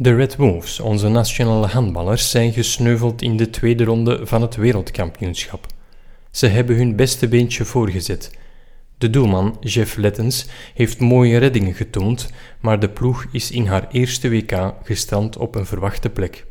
De 0.00 0.14
Red 0.14 0.36
Wolves, 0.36 0.80
onze 0.80 1.08
nationale 1.08 1.66
handballers, 1.66 2.30
zijn 2.30 2.52
gesneuveld 2.52 3.22
in 3.22 3.36
de 3.36 3.50
tweede 3.50 3.84
ronde 3.84 4.26
van 4.26 4.42
het 4.42 4.56
wereldkampioenschap. 4.56 5.66
Ze 6.30 6.46
hebben 6.46 6.76
hun 6.76 6.96
beste 6.96 7.28
beentje 7.28 7.64
voorgezet. 7.64 8.38
De 8.98 9.10
doelman, 9.10 9.56
Jeff 9.60 9.96
Lettens, 9.96 10.46
heeft 10.74 11.00
mooie 11.00 11.38
reddingen 11.38 11.74
getoond, 11.74 12.30
maar 12.60 12.80
de 12.80 12.88
ploeg 12.88 13.26
is 13.32 13.50
in 13.50 13.66
haar 13.66 13.88
eerste 13.90 14.28
WK 14.28 14.74
gestrand 14.82 15.36
op 15.36 15.54
een 15.54 15.66
verwachte 15.66 16.10
plek. 16.10 16.46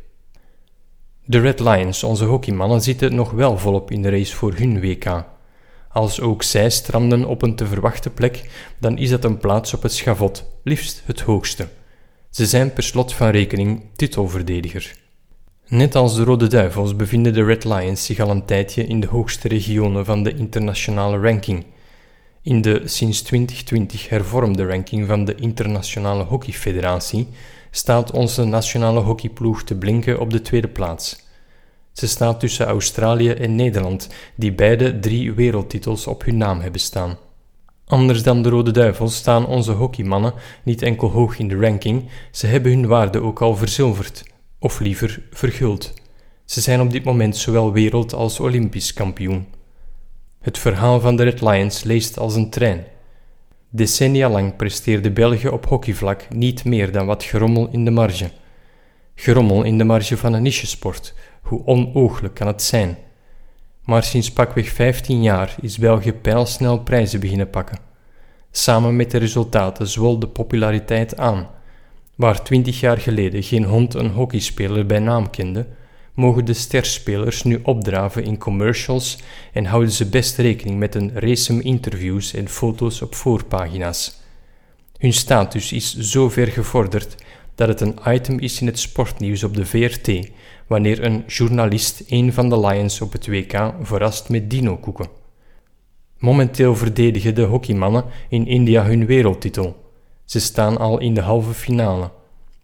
De 1.24 1.40
Red 1.40 1.60
Lions, 1.60 2.02
onze 2.02 2.24
hockeymannen, 2.24 2.80
zitten 2.80 3.14
nog 3.14 3.30
wel 3.30 3.58
volop 3.58 3.90
in 3.90 4.02
de 4.02 4.10
race 4.10 4.36
voor 4.36 4.54
hun 4.54 4.80
WK. 4.80 5.24
Als 5.88 6.20
ook 6.20 6.42
zij 6.42 6.70
stranden 6.70 7.24
op 7.24 7.42
een 7.42 7.56
te 7.56 7.66
verwachte 7.66 8.10
plek, 8.10 8.50
dan 8.78 8.98
is 8.98 9.10
dat 9.10 9.24
een 9.24 9.38
plaats 9.38 9.74
op 9.74 9.82
het 9.82 9.92
schavot, 9.92 10.44
liefst 10.62 11.02
het 11.04 11.20
hoogste. 11.20 11.68
Ze 12.38 12.46
zijn 12.46 12.72
per 12.72 12.82
slot 12.82 13.12
van 13.12 13.28
rekening 13.28 13.82
titelverdediger. 13.96 14.94
Net 15.68 15.94
als 15.94 16.14
de 16.14 16.24
Rode 16.24 16.46
Duivels 16.46 16.96
bevinden 16.96 17.32
de 17.32 17.44
Red 17.44 17.64
Lions 17.64 18.04
zich 18.04 18.20
al 18.20 18.30
een 18.30 18.44
tijdje 18.44 18.86
in 18.86 19.00
de 19.00 19.06
hoogste 19.06 19.48
regionen 19.48 20.04
van 20.04 20.22
de 20.22 20.34
internationale 20.34 21.18
ranking. 21.18 21.64
In 22.42 22.60
de 22.60 22.82
sinds 22.84 23.22
2020 23.22 24.08
hervormde 24.08 24.66
ranking 24.66 25.06
van 25.06 25.24
de 25.24 25.34
Internationale 25.34 26.24
Hockeyfederatie 26.24 27.28
staat 27.70 28.10
onze 28.10 28.44
nationale 28.44 29.00
hockeyploeg 29.00 29.64
te 29.64 29.76
blinken 29.76 30.20
op 30.20 30.30
de 30.30 30.42
tweede 30.42 30.68
plaats. 30.68 31.22
Ze 31.92 32.08
staat 32.08 32.40
tussen 32.40 32.66
Australië 32.66 33.30
en 33.30 33.54
Nederland, 33.54 34.08
die 34.34 34.52
beide 34.52 34.98
drie 34.98 35.32
wereldtitels 35.32 36.06
op 36.06 36.24
hun 36.24 36.36
naam 36.36 36.60
hebben 36.60 36.80
staan. 36.80 37.18
Anders 37.88 38.22
dan 38.22 38.42
de 38.42 38.48
Rode 38.48 38.70
Duivels 38.70 39.16
staan 39.16 39.46
onze 39.46 39.72
hockeymannen 39.72 40.32
niet 40.62 40.82
enkel 40.82 41.10
hoog 41.10 41.38
in 41.38 41.48
de 41.48 41.56
ranking, 41.56 42.08
ze 42.30 42.46
hebben 42.46 42.72
hun 42.72 42.86
waarde 42.86 43.22
ook 43.22 43.42
al 43.42 43.56
verzilverd, 43.56 44.24
of 44.58 44.80
liever 44.80 45.22
verguld. 45.30 45.94
Ze 46.44 46.60
zijn 46.60 46.80
op 46.80 46.90
dit 46.90 47.04
moment 47.04 47.36
zowel 47.36 47.72
wereld- 47.72 48.14
als 48.14 48.40
olympisch 48.40 48.92
kampioen. 48.92 49.46
Het 50.40 50.58
verhaal 50.58 51.00
van 51.00 51.16
de 51.16 51.22
Red 51.22 51.40
Lions 51.40 51.82
leest 51.82 52.18
als 52.18 52.34
een 52.34 52.50
trein. 52.50 52.84
Decennia 53.70 54.28
lang 54.28 54.56
presteerde 54.56 55.10
België 55.10 55.48
op 55.48 55.66
hockeyvlak 55.66 56.26
niet 56.34 56.64
meer 56.64 56.92
dan 56.92 57.06
wat 57.06 57.22
gerommel 57.22 57.68
in 57.70 57.84
de 57.84 57.90
marge. 57.90 58.30
Gerommel 59.14 59.62
in 59.62 59.78
de 59.78 59.84
marge 59.84 60.16
van 60.16 60.32
een 60.32 60.42
nichesport, 60.42 61.14
hoe 61.42 61.66
onooglijk 61.66 62.34
kan 62.34 62.46
het 62.46 62.62
zijn? 62.62 62.98
Maar 63.84 64.04
sinds 64.04 64.32
pakweg 64.32 64.68
15 64.68 65.22
jaar 65.22 65.54
is 65.60 65.78
België 65.78 66.12
pijlsnel 66.12 66.78
prijzen 66.78 67.20
beginnen 67.20 67.50
pakken. 67.50 67.87
Samen 68.50 68.96
met 68.96 69.10
de 69.10 69.18
resultaten 69.18 69.88
zwol 69.88 70.18
de 70.18 70.28
populariteit 70.28 71.16
aan. 71.16 71.48
Waar 72.14 72.42
20 72.42 72.80
jaar 72.80 72.98
geleden 72.98 73.42
geen 73.42 73.64
hond 73.64 73.94
een 73.94 74.10
hockeyspeler 74.10 74.86
bij 74.86 74.98
naam 74.98 75.30
kende, 75.30 75.66
mogen 76.14 76.44
de 76.44 76.52
sterspelers 76.52 77.42
nu 77.42 77.60
opdraven 77.62 78.24
in 78.24 78.38
commercials 78.38 79.18
en 79.52 79.64
houden 79.64 79.92
ze 79.92 80.08
best 80.08 80.36
rekening 80.36 80.78
met 80.78 80.94
een 80.94 81.10
race 81.14 81.62
interviews 81.62 82.34
en 82.34 82.48
foto's 82.48 83.02
op 83.02 83.14
voorpagina's. 83.14 84.20
Hun 84.98 85.12
status 85.12 85.72
is 85.72 85.96
zo 85.96 86.28
ver 86.28 86.46
gevorderd 86.46 87.14
dat 87.54 87.68
het 87.68 87.80
een 87.80 87.98
item 88.06 88.38
is 88.38 88.60
in 88.60 88.66
het 88.66 88.78
sportnieuws 88.78 89.44
op 89.44 89.54
de 89.54 89.66
VRT 89.66 90.30
wanneer 90.66 91.04
een 91.04 91.24
journalist 91.26 92.02
een 92.08 92.32
van 92.32 92.48
de 92.48 92.60
Lions 92.60 93.00
op 93.00 93.12
het 93.12 93.26
WK 93.26 93.74
verrast 93.82 94.28
met 94.28 94.50
dino-koeken. 94.50 95.17
Momenteel 96.18 96.76
verdedigen 96.76 97.34
de 97.34 97.42
hockeymannen 97.42 98.04
in 98.28 98.46
India 98.46 98.84
hun 98.84 99.06
wereldtitel. 99.06 99.76
Ze 100.24 100.40
staan 100.40 100.78
al 100.78 100.98
in 100.98 101.14
de 101.14 101.20
halve 101.20 101.54
finale. 101.54 102.10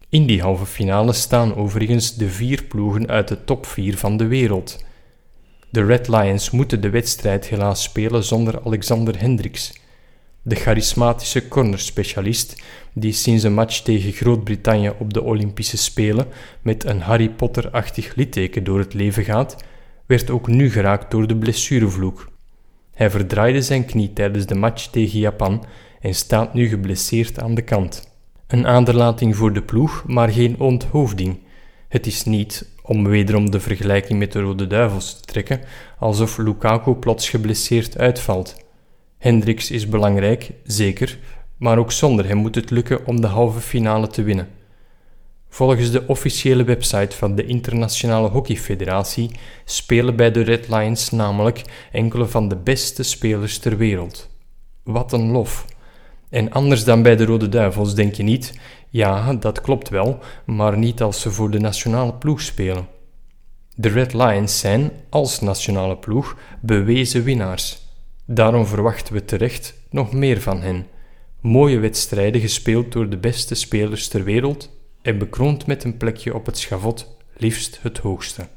In 0.09 0.25
die 0.25 0.41
halve 0.41 0.65
finale 0.65 1.13
staan 1.13 1.55
overigens 1.55 2.15
de 2.15 2.29
vier 2.29 2.63
ploegen 2.63 3.07
uit 3.07 3.27
de 3.27 3.43
top 3.43 3.65
4 3.65 3.97
van 3.97 4.17
de 4.17 4.27
wereld. 4.27 4.85
De 5.69 5.85
Red 5.85 6.07
Lions 6.07 6.51
moeten 6.51 6.81
de 6.81 6.89
wedstrijd 6.89 7.47
helaas 7.47 7.83
spelen 7.83 8.23
zonder 8.23 8.61
Alexander 8.65 9.19
Hendricks. 9.19 9.73
De 10.41 10.55
charismatische 10.55 11.47
cornerspecialist, 11.47 12.63
die 12.93 13.13
sinds 13.13 13.43
een 13.43 13.53
match 13.53 13.79
tegen 13.79 14.11
Groot-Brittannië 14.11 14.91
op 14.99 15.13
de 15.13 15.23
Olympische 15.23 15.77
Spelen 15.77 16.27
met 16.61 16.85
een 16.85 17.01
Harry 17.01 17.29
Potter-achtig 17.29 18.15
litteken 18.15 18.63
door 18.63 18.79
het 18.79 18.93
leven 18.93 19.23
gaat, 19.23 19.63
werd 20.05 20.29
ook 20.29 20.47
nu 20.47 20.71
geraakt 20.71 21.11
door 21.11 21.27
de 21.27 21.37
blessurevloek. 21.37 22.33
Hij 22.95 23.09
verdraaide 23.09 23.61
zijn 23.61 23.85
knie 23.85 24.13
tijdens 24.13 24.45
de 24.45 24.55
match 24.55 24.85
tegen 24.85 25.19
Japan 25.19 25.65
en 25.99 26.15
staat 26.15 26.53
nu 26.53 26.67
geblesseerd 26.67 27.41
aan 27.41 27.55
de 27.55 27.61
kant. 27.61 28.13
Een 28.47 28.67
aderlating 28.67 29.35
voor 29.35 29.53
de 29.53 29.61
ploeg, 29.61 30.03
maar 30.07 30.29
geen 30.29 30.59
onthoofding. 30.59 31.37
Het 31.87 32.05
is 32.07 32.23
niet, 32.23 32.69
om 32.81 33.07
wederom 33.07 33.51
de 33.51 33.59
vergelijking 33.59 34.19
met 34.19 34.31
de 34.31 34.39
Rode 34.39 34.67
Duivels 34.67 35.15
te 35.15 35.21
trekken, 35.21 35.61
alsof 35.99 36.37
Lukaku 36.37 36.93
plots 36.93 37.29
geblesseerd 37.29 37.97
uitvalt. 37.97 38.55
Hendricks 39.17 39.71
is 39.71 39.89
belangrijk, 39.89 40.51
zeker, 40.63 41.19
maar 41.57 41.77
ook 41.77 41.91
zonder 41.91 42.27
hem 42.27 42.37
moet 42.37 42.55
het 42.55 42.69
lukken 42.69 43.05
om 43.05 43.21
de 43.21 43.27
halve 43.27 43.59
finale 43.59 44.07
te 44.07 44.23
winnen. 44.23 44.47
Volgens 45.55 45.91
de 45.91 46.07
officiële 46.07 46.63
website 46.63 47.15
van 47.15 47.35
de 47.35 47.45
Internationale 47.45 48.29
Hockeyfederatie 48.29 49.31
spelen 49.65 50.15
bij 50.15 50.31
de 50.31 50.41
Red 50.41 50.67
Lions 50.67 51.11
namelijk 51.11 51.61
enkele 51.91 52.25
van 52.25 52.47
de 52.47 52.55
beste 52.55 53.03
spelers 53.03 53.57
ter 53.57 53.77
wereld. 53.77 54.29
Wat 54.83 55.13
een 55.13 55.31
lof! 55.31 55.65
En 56.29 56.51
anders 56.51 56.83
dan 56.83 57.01
bij 57.01 57.15
de 57.15 57.25
Rode 57.25 57.49
Duivels 57.49 57.95
denk 57.95 58.13
je 58.13 58.23
niet, 58.23 58.53
ja, 58.89 59.33
dat 59.33 59.61
klopt 59.61 59.89
wel, 59.89 60.19
maar 60.45 60.77
niet 60.77 61.01
als 61.01 61.21
ze 61.21 61.31
voor 61.31 61.51
de 61.51 61.59
nationale 61.59 62.13
ploeg 62.13 62.41
spelen. 62.41 62.87
De 63.75 63.89
Red 63.89 64.13
Lions 64.13 64.59
zijn, 64.59 64.91
als 65.09 65.41
nationale 65.41 65.97
ploeg, 65.97 66.37
bewezen 66.61 67.23
winnaars. 67.23 67.77
Daarom 68.25 68.65
verwachten 68.65 69.13
we 69.13 69.25
terecht 69.25 69.73
nog 69.89 70.13
meer 70.13 70.41
van 70.41 70.61
hen. 70.61 70.87
Mooie 71.41 71.79
wedstrijden 71.79 72.41
gespeeld 72.41 72.91
door 72.91 73.09
de 73.09 73.17
beste 73.17 73.55
spelers 73.55 74.07
ter 74.07 74.23
wereld 74.23 74.73
en 75.05 75.17
bekroond 75.17 75.67
met 75.67 75.83
een 75.83 75.97
plekje 75.97 76.33
op 76.33 76.45
het 76.45 76.57
schavot, 76.57 77.17
liefst 77.37 77.79
het 77.81 77.97
hoogste. 77.97 78.47